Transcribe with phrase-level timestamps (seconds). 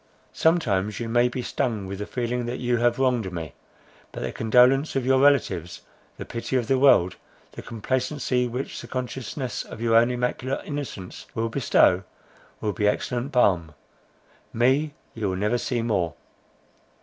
[0.33, 3.53] Sometimes you may be stung with the feeling that you have wronged me,
[4.11, 5.81] but the condolence of your relatives,
[6.17, 7.17] the pity of the world,
[7.51, 12.01] the complacency which the consciousness of your own immaculate innocence will bestow,
[12.61, 16.15] will be excellent balm;—me you will never see more!"